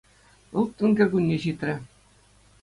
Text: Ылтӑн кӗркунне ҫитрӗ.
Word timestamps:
Ылтӑн 0.61 0.91
кӗркунне 1.01 1.37
ҫитрӗ. 1.45 1.75